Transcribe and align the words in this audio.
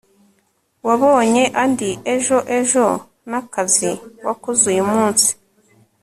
wabonye 0.87 1.43
andi 1.63 1.89
ejo 2.13 2.37
ejo 2.59 2.85
nakazi 3.29 3.91
wakoze 4.25 4.63
uyu 4.71 4.83
munsi 4.93 5.29